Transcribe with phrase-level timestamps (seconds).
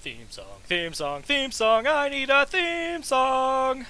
[0.00, 1.86] Theme song, theme song, theme song.
[1.86, 3.86] I need a theme song.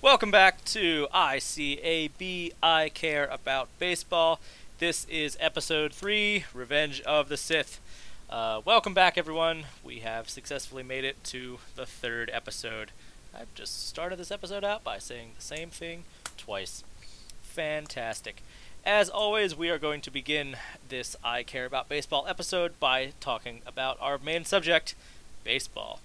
[0.00, 2.52] Welcome back to ICAB.
[2.62, 4.40] I care about baseball.
[4.78, 7.78] This is episode three, Revenge of the Sith.
[8.30, 9.64] Uh, welcome back, everyone.
[9.84, 12.90] We have successfully made it to the third episode.
[13.34, 16.04] I've just started this episode out by saying the same thing
[16.38, 16.84] twice.
[17.42, 18.42] Fantastic.
[18.84, 20.56] As always, we are going to begin
[20.88, 24.94] this I Care About Baseball episode by talking about our main subject,
[25.48, 26.00] baseball.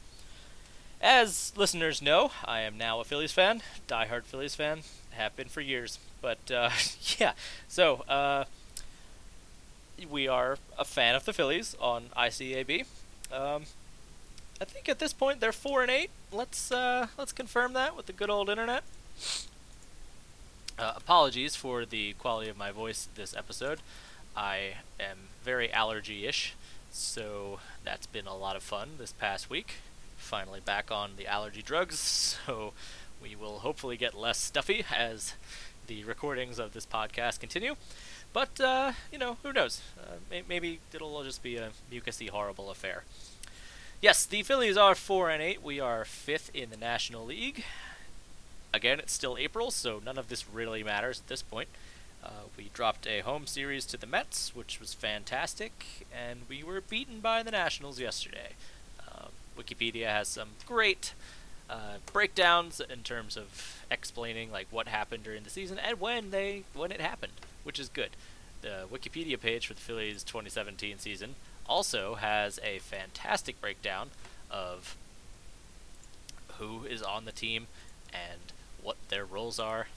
[1.02, 5.60] As listeners know, I am now a Phillies fan, diehard Phillies fan, have been for
[5.60, 6.00] years.
[6.22, 6.70] But uh,
[7.20, 7.34] yeah,
[7.68, 8.46] so uh,
[10.10, 12.86] we are a fan of the Phillies on ICAB.
[13.34, 13.64] Um,
[14.62, 16.10] I think at this point they're four and eight.
[16.32, 18.84] Let's uh, let's confirm that with the good old internet.
[20.80, 23.80] Uh, apologies for the quality of my voice this episode.
[24.38, 26.54] I am very allergy-ish,
[26.94, 29.76] so that's been a lot of fun this past week.
[30.16, 32.74] Finally back on the allergy drugs, so
[33.22, 35.34] we will hopefully get less stuffy as
[35.88, 37.76] the recordings of this podcast continue.
[38.32, 39.82] But uh, you know, who knows?
[40.00, 43.04] Uh, may- maybe it'll just be a mucusy, horrible affair.
[44.02, 45.64] Yes, the Phillies are four and eight.
[45.64, 47.64] We are fifth in the National League.
[48.74, 51.70] Again, it's still April, so none of this really matters at this point.
[52.24, 56.80] Uh, we dropped a home series to the Mets, which was fantastic, and we were
[56.80, 58.52] beaten by the Nationals yesterday.
[59.00, 61.14] Uh, Wikipedia has some great
[61.70, 66.64] uh, breakdowns in terms of explaining like what happened during the season and when they
[66.74, 68.12] when it happened, which is good.
[68.62, 71.36] The Wikipedia page for the Phillies 2017 season
[71.68, 74.12] also has a fantastic breakdown
[74.50, 74.96] of
[76.60, 77.68] who is on the team
[78.14, 78.40] and
[78.82, 79.88] what their roles are.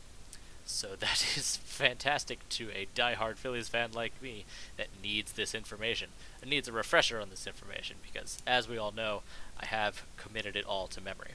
[0.67, 4.45] So that is fantastic to a die-hard Phillies fan like me
[4.77, 6.11] that needs this information.
[6.45, 9.23] Needs a refresher on this information because, as we all know,
[9.61, 11.33] I have committed it all to memory.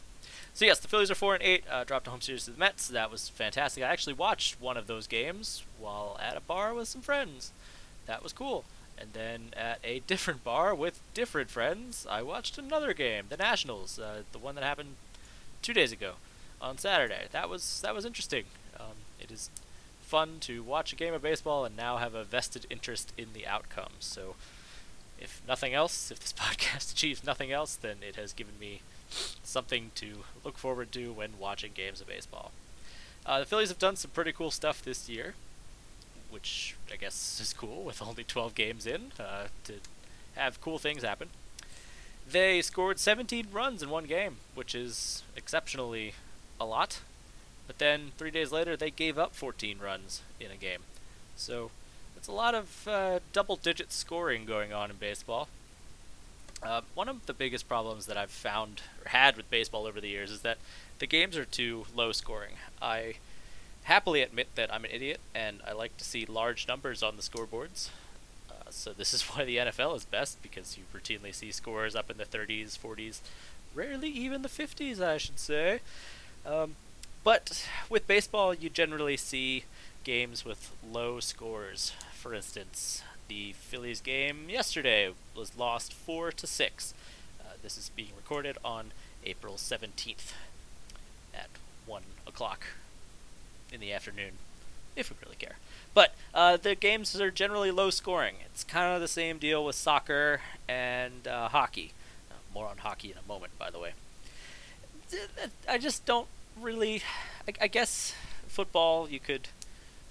[0.54, 1.64] So yes, the Phillies are four and eight.
[1.70, 2.88] Uh, dropped a home series to the Mets.
[2.88, 3.84] That was fantastic.
[3.84, 7.52] I actually watched one of those games while at a bar with some friends.
[8.06, 8.66] That was cool.
[8.98, 13.98] And then at a different bar with different friends, I watched another game, the Nationals,
[14.00, 14.96] uh, the one that happened
[15.62, 16.14] two days ago
[16.62, 17.28] on Saturday.
[17.32, 18.46] That was that was interesting.
[18.80, 19.50] Um, it is
[20.02, 23.48] fun to watch a game of baseball and now have a vested interest in the
[23.48, 23.94] outcome.
[24.00, 24.36] So,
[25.20, 28.82] if nothing else, if this podcast achieves nothing else, then it has given me
[29.44, 32.52] something to look forward to when watching games of baseball.
[33.26, 35.36] Uh, the Phillies have done some pretty cool stuff this year,
[36.30, 39.76] which I guess is cool with only 12 games in uh, to
[40.36, 41.30] have cool things happen.
[42.30, 46.14] They scored 17 runs in one game, which is exceptionally
[46.60, 47.02] a lot.
[47.68, 50.82] But then three days later, they gave up 14 runs in a game.
[51.36, 51.72] So
[52.18, 55.48] it's a lot of uh, double digit scoring going on in baseball.
[56.62, 60.10] Uh, one of the biggest problems that I've found or had with baseball over the
[60.10, 60.60] years is that
[61.00, 62.54] the games are too low scoring.
[62.80, 63.16] I
[63.84, 67.24] happily admit that I'm an idiot and I like to see large numbers on the
[67.24, 67.90] scoreboards.
[68.50, 72.12] Uh, so this is why the NFL is best because you routinely see scores up
[72.12, 73.22] in the 30s, 40s,
[73.74, 75.80] rarely even the 50s, I should say.
[76.46, 76.76] Um,
[77.24, 79.66] but with baseball, you generally see
[80.04, 81.94] games with low scores.
[82.14, 86.94] For instance, the Phillies game yesterday was lost four to six.
[87.40, 88.92] Uh, this is being recorded on
[89.26, 90.34] April 17th
[91.34, 91.50] at
[91.86, 92.66] one o'clock
[93.72, 94.34] in the afternoon,
[94.96, 95.56] if we really care.
[95.94, 98.36] But uh, the games are generally low scoring.
[98.46, 101.94] It's kind of the same deal with soccer and uh, hockey.
[102.30, 103.92] Uh, more on hockey in a moment, by the way.
[105.68, 106.28] I just don't
[106.60, 107.02] really.
[107.48, 108.14] I, I guess
[108.48, 109.48] football, you could,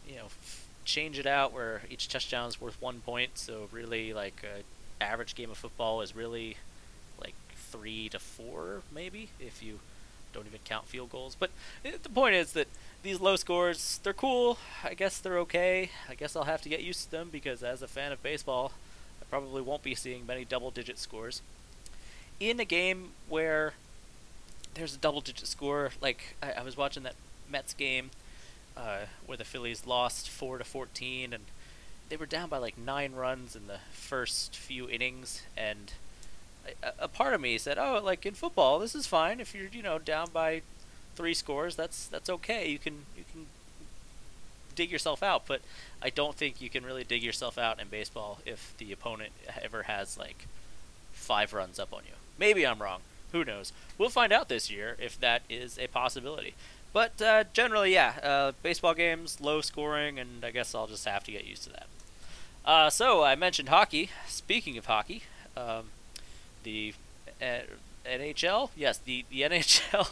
[0.09, 3.39] you know, f- change it out where each touchdown is worth one point.
[3.39, 4.45] So really, like
[5.01, 6.57] average game of football is really
[7.21, 9.81] like three to four, maybe if you
[10.33, 11.37] don't even count field goals.
[11.39, 11.51] But
[11.83, 12.69] the point is that
[13.03, 14.59] these low scores, they're cool.
[14.85, 15.91] I guess they're okay.
[16.09, 18.73] I guess I'll have to get used to them because as a fan of baseball,
[19.21, 21.43] I probably won't be seeing many double-digit scores.
[22.39, 23.75] In a game where
[24.75, 27.15] there's a double-digit score, like I, I was watching that
[27.51, 28.11] Mets game
[28.77, 31.45] uh, where the Phillies lost four to 14, and
[32.09, 35.93] they were down by like nine runs in the first few innings, and
[36.83, 39.41] a, a part of me said, "Oh, like in football, this is fine.
[39.41, 40.63] If you're, you know, down by
[41.15, 42.69] three scores, that's that's okay.
[42.69, 43.47] You can you can
[44.75, 45.61] dig yourself out, but
[46.03, 49.33] I don't think you can really dig yourself out in baseball if the opponent
[49.63, 50.47] ever has like
[51.13, 52.15] five runs up on you.
[52.39, 53.01] Maybe I'm wrong.
[53.33, 53.73] Who knows?
[53.99, 56.55] We'll find out this year if that is a possibility.
[56.93, 61.23] But uh, generally, yeah, uh, baseball games, low scoring, and I guess I'll just have
[61.25, 61.87] to get used to that.
[62.65, 64.11] Uh, so I mentioned hockey.
[64.27, 65.23] Speaking of hockey,
[65.57, 65.87] um,
[66.65, 66.95] the
[67.41, 67.61] uh,
[68.05, 68.71] NHL?
[68.77, 70.09] Yes, the the NHL.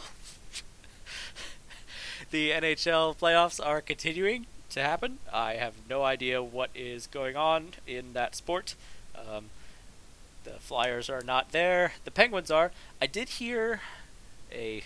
[2.31, 5.19] the NHL playoffs are continuing to happen.
[5.33, 8.75] I have no idea what is going on in that sport.
[9.15, 9.45] Um,
[10.43, 11.93] the Flyers are not there.
[12.05, 12.71] The Penguins are.
[13.01, 13.81] I did hear
[14.51, 14.83] a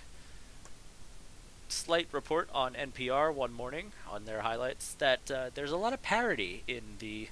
[1.70, 6.02] slight report on NPR one morning on their highlights that uh, there's a lot of
[6.02, 7.30] parity in the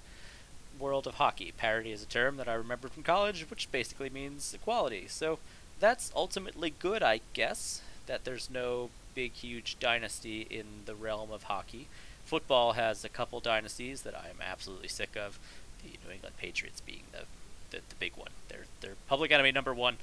[0.80, 1.54] world of hockey.
[1.56, 5.06] Parity is a term that I remember from college, which basically means equality.
[5.08, 5.40] So
[5.80, 11.44] that's ultimately good, I guess, that there's no big, huge dynasty in the realm of
[11.44, 11.88] hockey.
[12.26, 15.38] Football has a couple dynasties that I am absolutely sick of.
[15.84, 17.24] The New England Patriots being the,
[17.72, 18.30] the, the big one.
[18.50, 19.98] They're, they're public enemy number one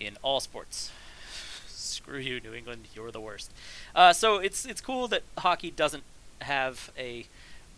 [0.00, 0.90] in all sports
[1.94, 3.50] screw you, New England, you're the worst.
[3.94, 6.02] Uh, so it's it's cool that hockey doesn't
[6.42, 7.26] have a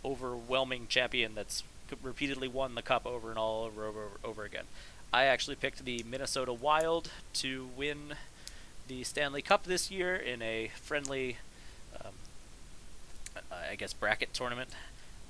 [0.05, 1.63] overwhelming champion that's
[2.03, 4.65] repeatedly won the cup over and all over over over again.
[5.13, 8.15] I actually picked the Minnesota Wild to win
[8.89, 11.39] the Stanley Cup this year in a friendly,
[12.05, 12.13] um,
[13.51, 14.71] I guess, bracket tournament.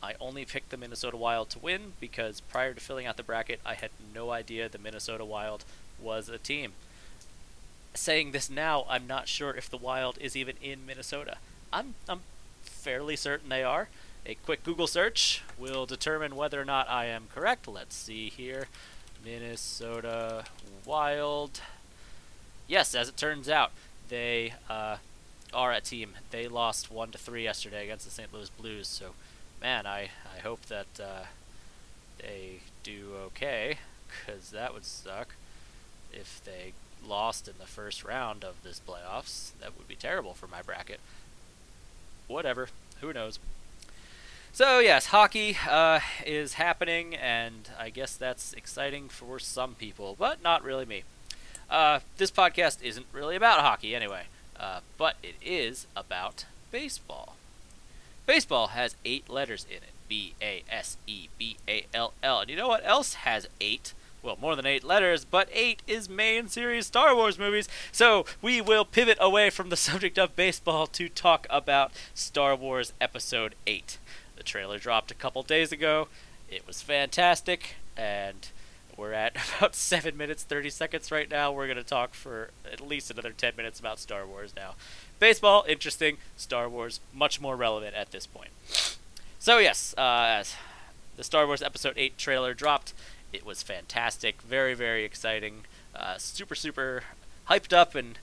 [0.02, 3.60] I only picked the Minnesota Wild to win because prior to filling out the bracket,
[3.64, 5.64] I had no idea the Minnesota Wild
[6.00, 6.72] was a team
[7.96, 11.38] saying this now, I'm not sure if the Wild is even in Minnesota.
[11.72, 12.20] I'm I'm
[12.62, 13.88] fairly certain they are.
[14.24, 17.68] A quick Google search will determine whether or not I am correct.
[17.68, 18.66] Let's see here.
[19.24, 20.44] Minnesota
[20.84, 21.60] Wild.
[22.66, 23.70] Yes, as it turns out,
[24.08, 24.96] they uh,
[25.54, 26.12] are a team.
[26.30, 28.32] They lost one to three yesterday against the St.
[28.32, 28.88] Louis Blues.
[28.88, 29.12] So,
[29.60, 31.24] man, I I hope that uh,
[32.18, 35.34] they do okay, because that would suck
[36.12, 36.72] if they
[37.06, 39.50] lost in the first round of this playoffs.
[39.60, 41.00] That would be terrible for my bracket.
[42.26, 42.68] Whatever.
[43.00, 43.38] Who knows?
[44.52, 50.42] So yes, hockey uh, is happening, and I guess that's exciting for some people, but
[50.42, 51.04] not really me.
[51.68, 54.22] Uh, this podcast isn't really about hockey anyway,
[54.58, 57.36] uh, but it is about baseball.
[58.26, 62.40] Baseball has eight letters in it: B A S E B A L L.
[62.40, 63.94] And you know what else has eight?
[64.26, 67.68] well, more than eight letters, but eight is main series Star Wars movies.
[67.92, 72.92] So we will pivot away from the subject of baseball to talk about Star Wars
[73.00, 73.98] Episode 8.
[74.36, 76.08] The trailer dropped a couple days ago.
[76.50, 78.48] It was fantastic, and
[78.96, 81.52] we're at about 7 minutes 30 seconds right now.
[81.52, 84.74] We're going to talk for at least another 10 minutes about Star Wars now.
[85.18, 86.18] Baseball, interesting.
[86.36, 88.50] Star Wars, much more relevant at this point.
[89.38, 90.44] So, yes, uh,
[91.16, 92.92] the Star Wars Episode 8 trailer dropped.
[93.32, 95.64] It was fantastic, very, very exciting,
[95.94, 97.04] uh, super, super
[97.48, 98.18] hyped up, and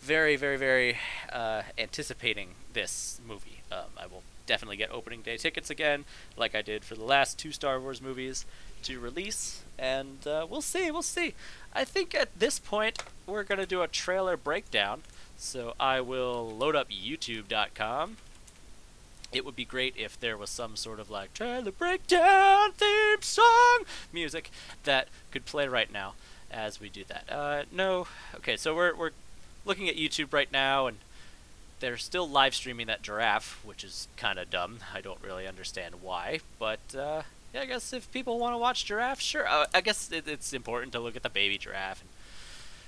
[0.00, 0.98] very, very, very
[1.32, 3.62] uh, anticipating this movie.
[3.70, 6.04] Um, I will definitely get opening day tickets again,
[6.36, 8.44] like I did for the last two Star Wars movies
[8.82, 11.34] to release, and uh, we'll see, we'll see.
[11.72, 15.02] I think at this point we're gonna do a trailer breakdown,
[15.36, 18.18] so I will load up YouTube.com
[19.32, 23.84] it would be great if there was some sort of like trailer breakdown theme song
[24.12, 24.50] music
[24.84, 26.14] that could play right now
[26.50, 27.24] as we do that.
[27.30, 28.06] Uh, no,
[28.36, 29.12] okay, so we're we're
[29.64, 30.98] looking at YouTube right now, and
[31.78, 34.78] they're still live streaming that giraffe, which is kind of dumb.
[34.94, 37.22] I don't really understand why, but uh,
[37.54, 39.48] yeah, I guess if people want to watch giraffe, sure.
[39.48, 42.10] Uh, I guess it, it's important to look at the baby giraffe and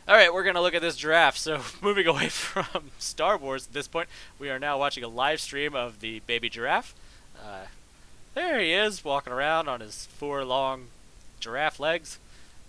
[0.09, 1.37] all right, we're going to look at this giraffe.
[1.37, 4.09] So, moving away from Star Wars at this point,
[4.39, 6.95] we are now watching a live stream of the baby giraffe.
[7.41, 7.67] Uh,
[8.35, 10.89] there he is, walking around on his four long
[11.39, 12.19] giraffe legs.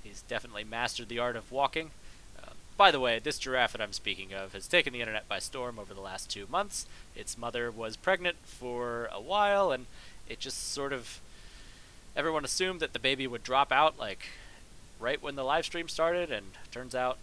[0.03, 1.89] He's definitely mastered the art of walking.
[2.37, 5.39] Uh, by the way, this giraffe that I'm speaking of has taken the internet by
[5.39, 6.85] storm over the last two months.
[7.15, 9.87] Its mother was pregnant for a while, and
[10.29, 11.19] it just sort of.
[12.15, 14.27] Everyone assumed that the baby would drop out, like,
[14.99, 17.17] right when the live stream started, and turns out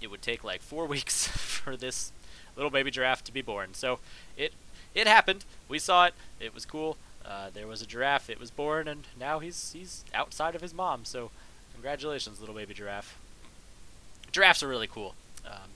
[0.00, 2.12] it would take like four weeks for this
[2.56, 3.74] little baby giraffe to be born.
[3.74, 3.98] So
[4.36, 4.52] it
[4.94, 5.44] it happened.
[5.68, 6.14] We saw it.
[6.40, 6.96] It was cool.
[7.24, 8.30] Uh, there was a giraffe.
[8.30, 11.04] It was born, and now he's he's outside of his mom.
[11.04, 11.30] So
[11.72, 13.18] congratulations, little baby giraffe.
[14.32, 15.14] Giraffes are really cool.
[15.46, 15.70] Um,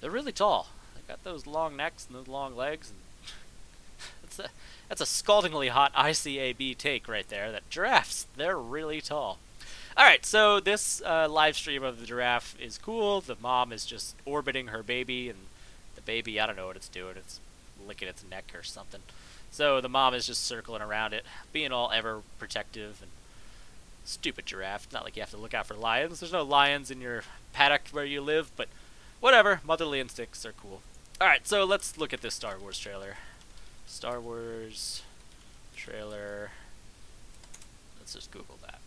[0.00, 0.68] they're really tall.
[0.94, 2.90] They got those long necks and those long legs.
[2.90, 2.98] And
[4.38, 4.52] that's a
[4.88, 7.52] that's a scaldingly hot ICAB take right there.
[7.52, 9.38] That giraffes, they're really tall.
[9.96, 13.20] All right, so this uh, live stream of the giraffe is cool.
[13.20, 15.38] The mom is just orbiting her baby, and
[15.96, 17.16] the baby, I don't know what it's doing.
[17.16, 17.40] It's
[17.84, 19.00] licking its neck or something.
[19.50, 23.10] So the mom is just circling around it, being all ever protective and
[24.04, 24.86] stupid giraffe.
[24.92, 26.20] Not like you have to look out for lions.
[26.20, 28.68] There's no lions in your paddock where you live, but
[29.20, 29.60] whatever.
[29.66, 30.80] Motherly instincts are cool.
[31.20, 33.16] All right, so let's look at this Star Wars trailer.
[33.88, 35.02] Star Wars
[35.74, 36.50] trailer.
[37.98, 38.78] Let's just Google that.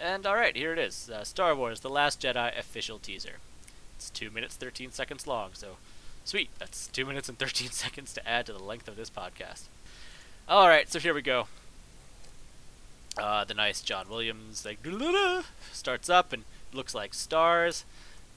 [0.00, 3.36] And alright, here it is uh, Star Wars The Last Jedi official teaser.
[3.94, 5.76] It's 2 minutes 13 seconds long, so
[6.24, 6.48] sweet.
[6.58, 9.64] That's 2 minutes and 13 seconds to add to the length of this podcast.
[10.48, 11.46] Alright, so here we go.
[13.16, 14.78] Uh, the nice John Williams like
[15.72, 17.84] starts up and looks like stars,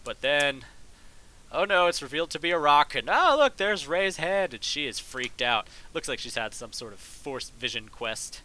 [0.03, 0.65] but then
[1.55, 4.63] oh no, it's revealed to be a rock, and oh look, there's Rey's head, and
[4.63, 5.67] she is freaked out.
[5.93, 8.41] Looks like she's had some sort of forced vision quest.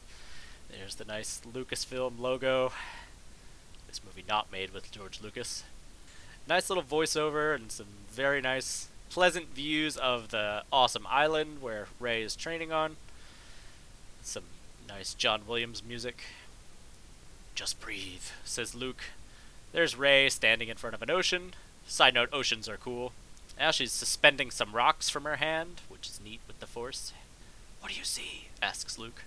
[0.70, 2.72] There's the nice Lucasfilm logo.
[3.88, 5.64] This movie not made with George Lucas.
[6.48, 12.22] Nice little voiceover and some very nice, pleasant views of the awesome island where Rey
[12.22, 12.96] is training on.
[14.22, 14.44] Some
[14.88, 16.22] nice John Williams music.
[17.56, 19.02] Just breathe, says Luke.
[19.72, 21.52] There's Rey standing in front of an ocean.
[21.86, 23.12] Side note, oceans are cool.
[23.58, 27.12] Now she's suspending some rocks from her hand, which is neat with the Force.
[27.80, 28.48] What do you see?
[28.62, 29.22] asks Luke.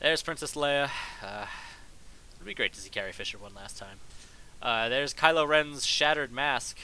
[0.00, 0.90] There's Princess Leia.
[1.22, 1.46] Uh,
[2.34, 3.98] it'd be great to see Carrie Fisher one last time.
[4.62, 6.78] Uh, there's Kylo Ren's shattered mask.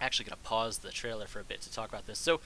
[0.00, 2.18] Actually, gonna pause the trailer for a bit to talk about this.
[2.18, 2.40] So,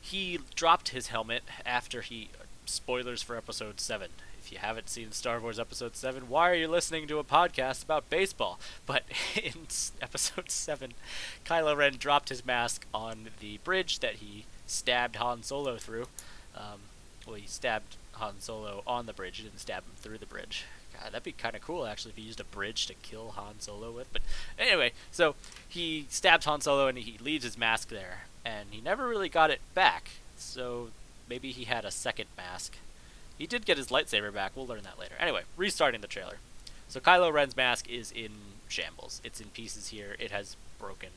[0.00, 2.28] he dropped his helmet after he.
[2.64, 4.10] Spoilers for Episode Seven.
[4.44, 7.84] If you haven't seen Star Wars Episode Seven, why are you listening to a podcast
[7.84, 8.58] about baseball?
[8.86, 9.04] But
[9.36, 9.68] in
[10.00, 10.94] Episode Seven,
[11.44, 16.06] Kylo Ren dropped his mask on the bridge that he stabbed Han Solo through.
[16.56, 16.80] Um,
[17.24, 19.36] well, he stabbed Han Solo on the bridge.
[19.36, 20.64] He didn't stab him through the bridge.
[20.92, 23.60] God, that'd be kind of cool actually if he used a bridge to kill Han
[23.60, 24.12] Solo with.
[24.12, 24.22] But
[24.58, 25.36] anyway, so
[25.68, 29.52] he stabs Han Solo and he leaves his mask there, and he never really got
[29.52, 30.10] it back.
[30.36, 30.88] So
[31.28, 32.76] maybe he had a second mask.
[33.38, 34.52] He did get his lightsaber back.
[34.54, 35.14] We'll learn that later.
[35.18, 36.36] Anyway, restarting the trailer.
[36.88, 38.30] So Kylo Ren's mask is in
[38.68, 39.20] shambles.
[39.24, 40.16] It's in pieces here.
[40.18, 41.08] It has broken.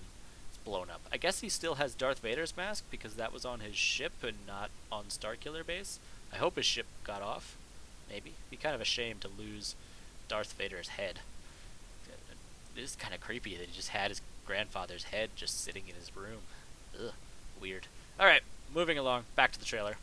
[0.49, 1.01] It's blown up.
[1.11, 4.37] I guess he still has Darth Vader's mask because that was on his ship and
[4.47, 5.99] not on Starkiller Base.
[6.33, 7.57] I hope his ship got off.
[8.09, 8.31] Maybe.
[8.31, 9.75] It'd be kind of a shame to lose
[10.27, 11.19] Darth Vader's head.
[12.75, 15.95] It is kind of creepy that he just had his grandfather's head just sitting in
[15.95, 16.39] his room.
[16.95, 17.13] Ugh,
[17.61, 17.87] weird.
[18.19, 18.41] Alright,
[18.73, 19.23] moving along.
[19.35, 19.97] Back to the trailer.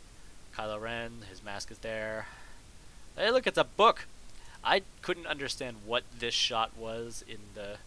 [0.57, 2.27] Kylo Ren, his mask is there.
[3.15, 4.05] Hey, look, it's a book!
[4.63, 7.77] I couldn't understand what this shot was in the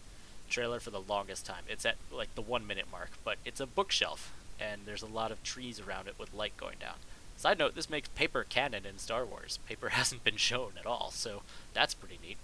[0.49, 1.63] trailer for the longest time.
[1.69, 5.31] It's at like the one minute mark, but it's a bookshelf, and there's a lot
[5.31, 6.95] of trees around it with light going down.
[7.37, 9.59] Side note, this makes paper canon in Star Wars.
[9.67, 11.43] Paper hasn't been shown at all, so
[11.73, 12.37] that's pretty neat.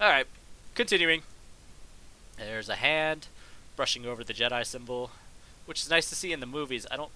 [0.00, 0.26] Alright,
[0.74, 1.22] continuing.
[2.36, 3.28] There's a hand
[3.76, 5.10] brushing over the Jedi symbol,
[5.66, 6.86] which is nice to see in the movies.
[6.90, 7.10] I don't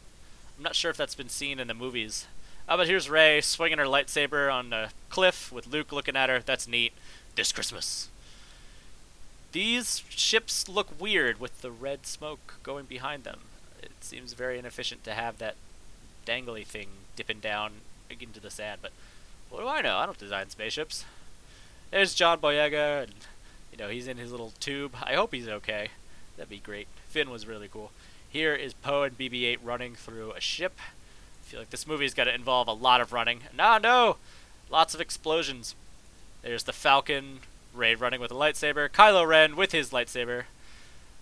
[0.57, 2.27] I'm not sure if that's been seen in the movies.
[2.67, 6.41] Oh, but here's Rey swinging her lightsaber on a cliff with Luke looking at her.
[6.41, 6.93] That's neat.
[7.37, 8.09] This Christmas.
[9.53, 13.41] These ships look weird with the red smoke going behind them.
[13.83, 15.57] It seems very inefficient to have that
[16.27, 17.73] dangly thing dipping down
[18.09, 18.81] into the sand.
[18.83, 18.93] But
[19.51, 19.99] what do I know?
[19.99, 21.05] I don't design spaceships.
[21.91, 23.15] There's John Boyega, and
[23.71, 24.97] you know he's in his little tube.
[25.03, 25.89] I hope he's okay.
[26.37, 26.89] That'd be great.
[27.09, 27.93] Finn was really cool.
[28.29, 30.79] Here is Poe and BB-8 running through a ship.
[31.55, 33.43] Feel like this movie's got to involve a lot of running.
[33.57, 34.17] No, no,
[34.71, 35.77] lots of explosions.
[36.43, 37.43] There's the Falcon,
[37.73, 40.47] Rey running with a lightsaber, Kylo Ren with his lightsaber,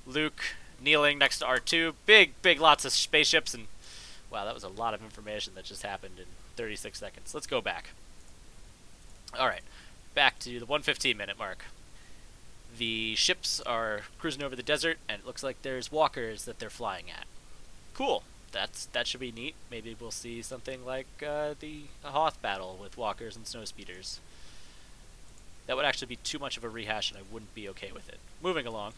[0.06, 0.42] Luke
[0.82, 1.92] kneeling next to R2.
[2.06, 3.66] Big, big, lots of spaceships and
[4.30, 6.24] Wow, that was a lot of information that just happened in
[6.56, 7.34] 36 seconds.
[7.34, 7.90] Let's go back.
[9.38, 9.60] Alright,
[10.14, 11.66] back to the 115 minute mark.
[12.78, 16.70] The ships are cruising over the desert, and it looks like there's walkers that they're
[16.70, 17.26] flying at.
[17.92, 18.22] Cool.
[18.52, 19.54] That's that should be neat.
[19.70, 24.18] Maybe we'll see something like uh, the Hoth battle with walkers and snowspeeders.
[25.66, 28.08] That would actually be too much of a rehash, and I wouldn't be okay with
[28.08, 28.18] it.
[28.42, 28.92] Moving along.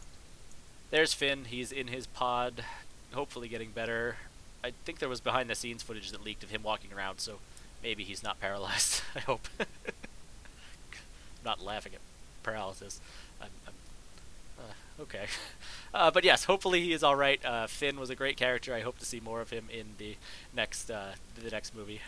[0.91, 1.45] There's Finn.
[1.47, 2.65] He's in his pod,
[3.13, 4.17] hopefully getting better.
[4.63, 7.39] I think there was behind the scenes footage that leaked of him walking around, so
[7.83, 9.03] maybe he's not paralyzed.
[9.15, 9.49] I hope.
[11.45, 12.01] Not laughing at
[12.43, 13.03] paralysis.
[15.01, 15.27] Okay.
[15.95, 17.39] Uh, but yes, hopefully he is all right.
[17.45, 18.75] Uh, Finn was a great character.
[18.75, 20.17] I hope to see more of him in the
[20.53, 22.01] next uh, the next movie.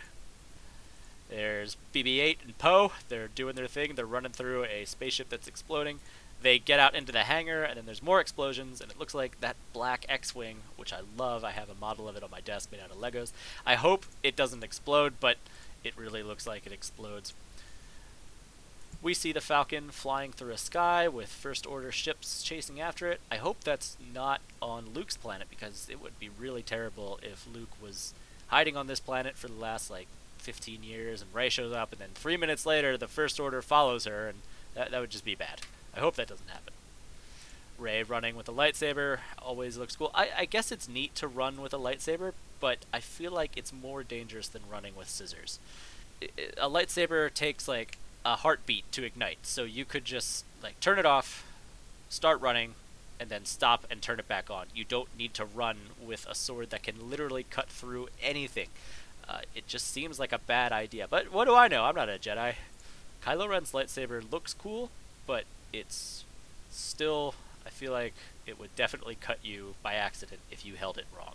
[1.30, 2.90] There's BB-8 and Poe.
[3.08, 3.94] They're doing their thing.
[3.94, 6.00] They're running through a spaceship that's exploding.
[6.42, 9.40] They get out into the hangar, and then there's more explosions, and it looks like
[9.40, 11.44] that black X-wing, which I love.
[11.44, 13.30] I have a model of it on my desk made out of Legos.
[13.64, 15.36] I hope it doesn't explode, but
[15.84, 17.34] it really looks like it explodes.
[19.02, 23.20] We see the Falcon flying through a sky with First Order ships chasing after it.
[23.30, 27.80] I hope that's not on Luke's planet because it would be really terrible if Luke
[27.80, 28.14] was
[28.48, 32.00] hiding on this planet for the last like 15 years and Rey shows up and
[32.00, 34.38] then three minutes later the First Order follows her and
[34.74, 35.62] that, that would just be bad.
[35.94, 36.72] I hope that doesn't happen.
[37.78, 40.10] Rey running with a lightsaber always looks cool.
[40.14, 43.72] I, I guess it's neat to run with a lightsaber, but I feel like it's
[43.72, 45.58] more dangerous than running with scissors.
[46.22, 49.38] a lightsaber takes like a heartbeat to ignite.
[49.42, 51.46] So you could just like turn it off,
[52.08, 52.74] start running,
[53.20, 54.66] and then stop and turn it back on.
[54.74, 58.68] You don't need to run with a sword that can literally cut through anything.
[59.28, 61.06] Uh, it just seems like a bad idea.
[61.08, 61.84] But what do I know?
[61.84, 62.54] I'm not a Jedi.
[63.24, 64.90] Kylo Ren's lightsaber looks cool,
[65.26, 66.24] but it's
[66.70, 67.34] still.
[67.64, 68.14] I feel like
[68.44, 71.34] it would definitely cut you by accident if you held it wrong.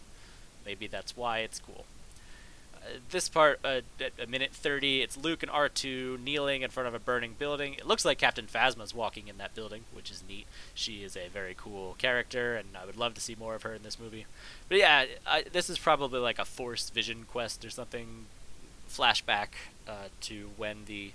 [0.66, 1.86] Maybe that's why it's cool
[3.10, 6.94] this part, uh, at a minute 30, it's Luke and R2 kneeling in front of
[6.94, 7.76] a burning building.
[7.76, 10.48] It looks like Captain Phasma's walking in that building, which is neat.
[10.74, 13.74] She is a very cool character, and I would love to see more of her
[13.74, 14.26] in this movie.
[14.68, 18.26] But yeah, I, this is probably like a Force Vision quest or something,
[18.90, 19.50] flashback
[19.88, 21.12] uh, to when the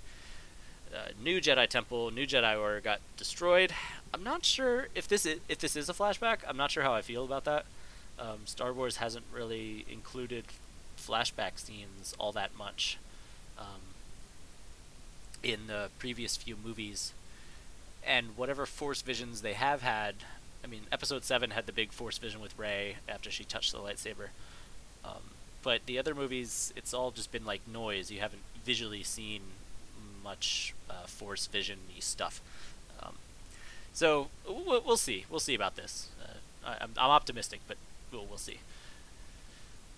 [0.93, 3.73] uh, new Jedi Temple, new Jedi Order got destroyed.
[4.13, 6.39] I'm not sure if this is, if this is a flashback.
[6.47, 7.65] I'm not sure how I feel about that.
[8.19, 10.45] Um, Star Wars hasn't really included
[11.07, 12.97] flashback scenes all that much
[13.57, 13.81] um,
[15.43, 17.13] in the previous few movies.
[18.05, 20.15] And whatever Force visions they have had,
[20.63, 23.79] I mean, Episode 7 had the big Force vision with Rey after she touched the
[23.79, 24.29] lightsaber.
[25.03, 25.31] Um,
[25.63, 28.11] but the other movies, it's all just been like noise.
[28.11, 29.41] You haven't visually seen
[30.23, 32.41] much uh, Force vision stuff.
[33.01, 33.15] Um,
[33.93, 35.25] so we'll, see.
[35.29, 36.09] We'll see about this.
[36.21, 37.77] Uh, I, am optimistic, but
[38.11, 38.59] we'll, we'll see.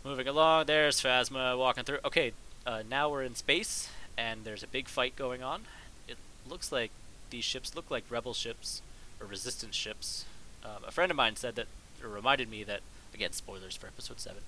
[0.03, 1.99] Moving along, there's Phasma walking through.
[2.05, 2.31] Okay,
[2.65, 5.63] uh, now we're in space, and there's a big fight going on.
[6.07, 6.17] It
[6.49, 6.91] looks like
[7.29, 8.81] these ships look like rebel ships
[9.19, 10.25] or resistance ships.
[10.63, 11.67] Um, a friend of mine said that,
[12.01, 12.79] or reminded me that,
[13.13, 14.41] again, spoilers for episode 7.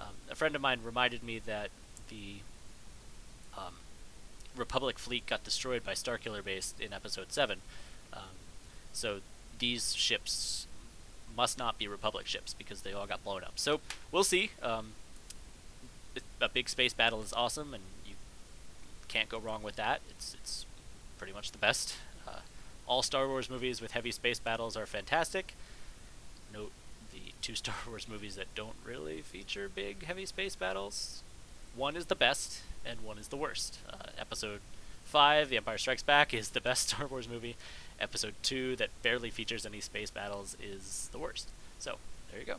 [0.00, 1.68] Um, a friend of mine reminded me that
[2.08, 2.36] the
[3.56, 3.74] um,
[4.56, 7.60] Republic fleet got destroyed by Starkiller Base in episode 7.
[8.12, 8.20] Um,
[8.92, 9.20] so
[9.58, 10.66] these ships
[11.36, 13.52] must not be Republic ships because they all got blown up.
[13.56, 13.80] So
[14.12, 14.50] we'll see.
[14.62, 14.92] Um,
[16.40, 18.14] a big space battle is awesome, and you
[19.08, 20.00] can't go wrong with that.
[20.10, 20.66] It's it's
[21.18, 21.96] pretty much the best.
[22.26, 22.40] Uh,
[22.86, 25.54] all Star Wars movies with heavy space battles are fantastic.
[26.52, 26.72] Note
[27.12, 31.22] the two Star Wars movies that don't really feature big heavy space battles.
[31.76, 33.78] One is the best, and one is the worst.
[33.90, 34.60] Uh, episode
[35.04, 37.56] 5, The Empire Strikes Back, is the best Star Wars movie,
[38.00, 41.48] episode 2 that barely features any space battles is the worst.
[41.78, 41.96] So,
[42.30, 42.56] there you go.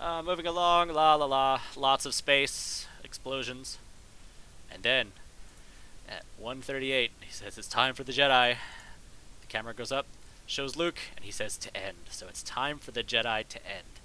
[0.00, 3.78] Uh, moving along, la la la, lots of space, explosions.
[4.72, 5.12] And then,
[6.08, 8.56] at 1:38, he says it's time for the Jedi.
[9.40, 10.06] The camera goes up,
[10.46, 11.96] shows Luke, and he says to end.
[12.10, 14.00] So it's time for the Jedi to end.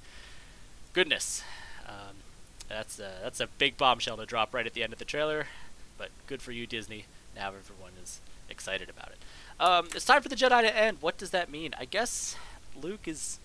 [0.94, 1.44] Goodness.
[1.88, 2.18] Um,
[2.68, 5.48] that's a, that's a big bombshell to drop right at the end of the trailer,
[5.98, 7.06] but good for you, Disney.
[7.36, 9.18] Now everyone is excited about it.
[9.60, 10.98] Um, it's time for the Jedi to end.
[11.02, 11.74] What does that mean?
[11.80, 12.36] I guess
[12.80, 13.40] Luke is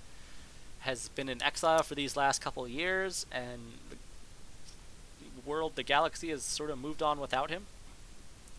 [0.80, 6.42] has been in exile for these last couple years, and the world, the galaxy, has
[6.42, 7.66] sort of moved on without him.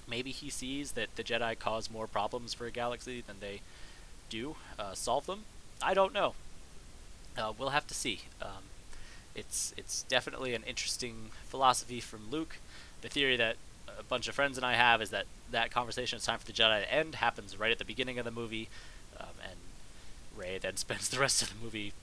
[0.08, 3.62] Maybe he sees that the Jedi cause more problems for a galaxy than they
[4.30, 5.46] do uh, solve them.
[5.82, 6.36] I don't know.
[7.38, 8.22] Uh, we'll have to see.
[8.42, 8.70] Um,
[9.36, 12.58] it's it's definitely an interesting philosophy from Luke.
[13.02, 13.56] The theory that
[14.00, 16.54] a bunch of friends and I have is that that conversation, it's time for the
[16.54, 18.70] Jedi to end, happens right at the beginning of the movie,
[19.20, 19.56] um, and
[20.36, 21.94] Rey then spends the rest of the movie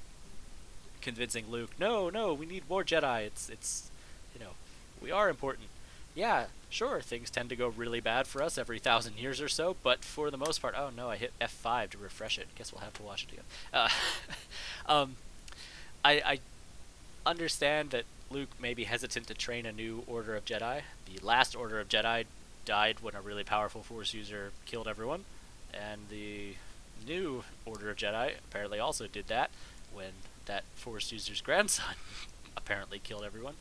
[1.01, 3.23] convincing Luke, no, no, we need more Jedi.
[3.23, 3.91] It's it's,
[4.35, 4.53] you know,
[5.01, 5.69] we are important.
[6.15, 9.77] Yeah, sure, things tend to go really bad for us every thousand years or so,
[9.83, 12.49] but for the most part, oh no, I hit F5 to refresh it.
[12.57, 13.45] Guess we'll have to watch it again.
[13.73, 13.89] Uh,
[14.93, 15.17] um,
[16.05, 16.39] I, I
[17.25, 20.83] understand that Luke may be hesitant to train a new Order of Jedi.
[21.07, 22.25] The last Order of Jedi
[22.65, 25.25] died when a really powerful Force user killed everyone,
[25.73, 26.55] and the
[27.07, 29.51] new Order of Jedi apparently also did that
[29.93, 30.13] when
[30.47, 31.95] that Force user's grandson
[32.57, 33.55] apparently killed everyone.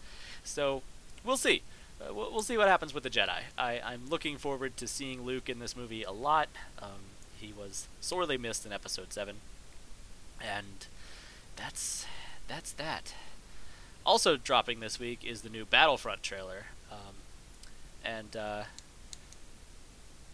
[0.44, 0.82] So
[1.24, 1.62] we'll see.
[2.02, 3.40] Uh, we'll, we'll, see what happens with the Jedi.
[3.58, 6.48] I, I'm looking forward to seeing Luke in this movie a lot.
[6.80, 7.08] Um,
[7.40, 9.38] he was sorely missed in Episode Seven,
[10.42, 10.86] and
[11.56, 12.06] that's
[12.48, 13.14] that's that.
[14.08, 17.16] Also dropping this week is the new Battlefront trailer, um,
[18.06, 18.64] and uh,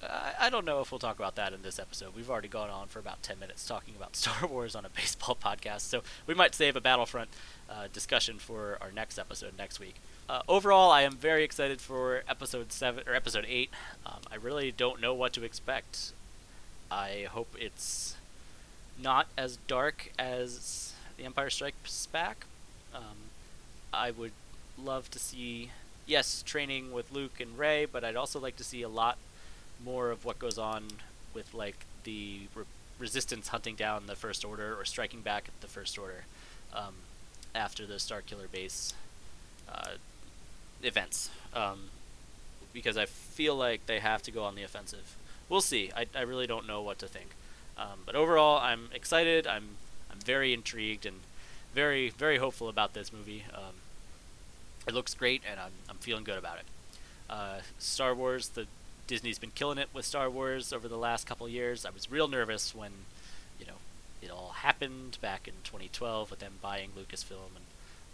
[0.04, 2.10] I, I don't know if we'll talk about that in this episode.
[2.16, 5.36] We've already gone on for about 10 minutes talking about Star Wars on a baseball
[5.36, 7.30] podcast, so we might save a Battlefront
[7.68, 9.96] uh, discussion for our next episode next week.
[10.30, 13.72] Uh, overall, I am very excited for episode seven or episode eight.
[14.06, 16.12] Um, I really don't know what to expect.
[16.92, 18.18] I hope it's
[19.02, 22.46] not as dark as The Empire Strikes Back,
[22.94, 23.23] um,
[23.94, 24.32] I would
[24.78, 25.72] love to see,
[26.06, 29.18] yes, training with Luke and Rey, but I'd also like to see a lot
[29.84, 30.88] more of what goes on
[31.34, 32.64] with like the re-
[33.00, 36.26] resistance hunting down the First Order or striking back at the First Order
[36.74, 36.96] um,
[37.54, 38.94] after the Starkiller Base
[39.72, 39.92] uh,
[40.82, 41.90] events, um,
[42.74, 45.16] because I feel like they have to go on the offensive.
[45.50, 45.92] we'll see.
[45.96, 47.28] I, I really don't know what to think.
[47.78, 49.48] Um, but overall, I'm excited.
[49.48, 49.78] I'm
[50.12, 51.22] I'm very intrigued and
[51.74, 53.46] very very hopeful about this movie.
[53.54, 53.74] Um,
[54.88, 56.66] it looks great, and I'm I'm feeling good about it.
[57.30, 58.68] Uh, Star Wars, the
[59.08, 61.86] Disney's been killing it with Star Wars over the last couple years.
[61.86, 62.92] I was real nervous when,
[63.60, 63.74] you know,
[64.22, 67.66] it all happened back in 2012 with them buying Lucasfilm and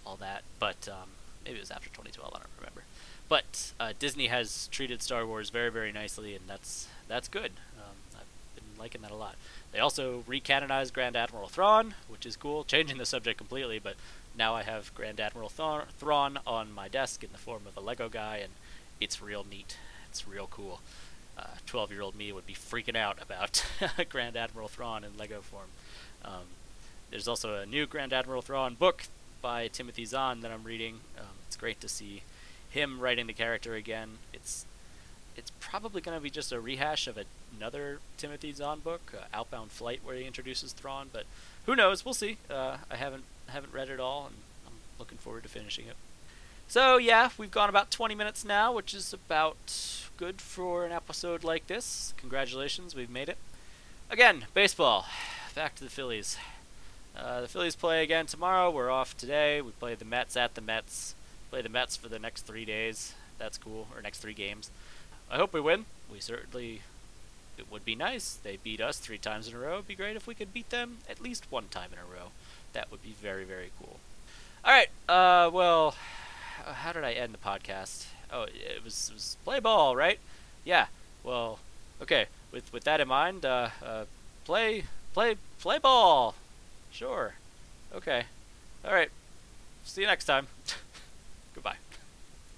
[0.05, 0.43] all that.
[0.59, 1.09] But um,
[1.45, 2.31] maybe it was after 2012.
[2.33, 2.83] I don't remember.
[3.27, 7.51] But uh, Disney has treated Star Wars very, very nicely, and that's that's good.
[7.77, 9.35] Um, I've been liking that a lot.
[9.71, 13.77] They also recanonized Grand Admiral Thrawn, which is cool, changing the subject completely.
[13.77, 13.95] But
[14.37, 18.09] now I have Grand Admiral Thrawn on my desk in the form of a Lego
[18.09, 18.53] guy, and
[18.99, 19.77] it's real neat.
[20.09, 20.81] It's real cool.
[21.37, 23.65] Uh, year old me would be freaking out about
[24.09, 25.67] Grand Admiral Thrawn in Lego form.
[26.25, 26.47] Um,
[27.09, 29.03] there's also a new Grand Admiral Thrawn book
[29.41, 30.99] by Timothy Zahn that I'm reading.
[31.17, 32.23] Um, it's great to see
[32.69, 34.17] him writing the character again.
[34.33, 34.65] It's
[35.37, 37.17] it's probably going to be just a rehash of
[37.55, 41.09] another Timothy Zahn book, uh, Outbound Flight, where he introduces Thrawn.
[41.13, 41.23] But
[41.65, 42.03] who knows?
[42.03, 42.37] We'll see.
[42.49, 44.35] Uh, I haven't haven't read it all, and
[44.67, 45.95] I'm looking forward to finishing it.
[46.67, 49.57] So yeah, we've gone about 20 minutes now, which is about
[50.17, 52.13] good for an episode like this.
[52.17, 53.37] Congratulations, we've made it.
[54.09, 55.05] Again, baseball.
[55.55, 56.37] Back to the Phillies.
[57.17, 58.69] Uh, the Phillies play again tomorrow.
[58.69, 59.61] We're off today.
[59.61, 61.15] We play the Mets at the Mets.
[61.49, 63.13] Play the Mets for the next three days.
[63.37, 63.87] That's cool.
[63.95, 64.71] Or next three games.
[65.29, 65.85] I hope we win.
[66.11, 66.81] We certainly.
[67.57, 68.35] It would be nice.
[68.35, 69.75] They beat us three times in a row.
[69.75, 72.29] It'd be great if we could beat them at least one time in a row.
[72.73, 73.99] That would be very, very cool.
[74.63, 74.89] All right.
[75.07, 75.95] Uh, well,
[76.65, 78.05] how did I end the podcast?
[78.31, 80.19] Oh, it was, it was play ball, right?
[80.63, 80.87] Yeah.
[81.23, 81.59] Well,
[82.01, 82.27] okay.
[82.51, 84.05] With with that in mind, uh, uh,
[84.45, 86.35] play play play ball.
[86.91, 87.33] Sure.
[87.93, 88.23] Okay.
[88.85, 89.09] All right.
[89.83, 90.47] See you next time.